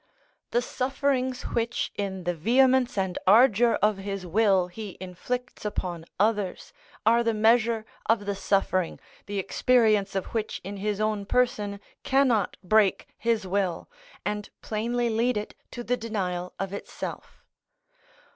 [0.49, 6.73] The sufferings which in the vehemence and ardour of his will he inflicts upon others
[7.05, 12.57] are the measure of the suffering, the experience of which in his own person cannot
[12.63, 13.87] break his will,
[14.25, 17.43] and plainly lead it to the denial of itself.